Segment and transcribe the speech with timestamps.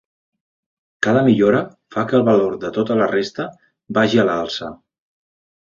[1.07, 1.61] Cada millora
[1.97, 3.47] fa que el valor de tota la resta
[4.01, 4.77] vagi a l'alça.